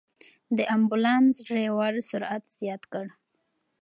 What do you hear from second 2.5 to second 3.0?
زیات